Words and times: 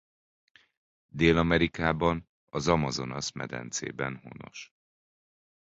Dél-Amerikában 1.07 2.29
az 2.49 2.67
Amazonas 2.67 3.31
medencében 3.31 4.17
honos. 4.17 4.73